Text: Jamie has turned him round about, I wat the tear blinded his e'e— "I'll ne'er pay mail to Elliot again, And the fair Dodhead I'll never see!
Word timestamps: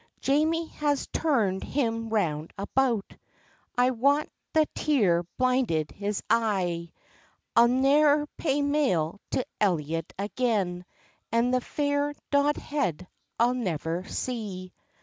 Jamie 0.19 0.65
has 0.79 1.05
turned 1.13 1.63
him 1.63 2.09
round 2.09 2.51
about, 2.57 3.15
I 3.77 3.91
wat 3.91 4.29
the 4.51 4.65
tear 4.73 5.21
blinded 5.37 5.91
his 5.91 6.23
e'e— 6.33 6.91
"I'll 7.55 7.67
ne'er 7.67 8.25
pay 8.35 8.63
mail 8.63 9.19
to 9.29 9.45
Elliot 9.59 10.11
again, 10.17 10.85
And 11.31 11.53
the 11.53 11.61
fair 11.61 12.15
Dodhead 12.31 13.05
I'll 13.39 13.53
never 13.53 14.03
see! 14.05 14.73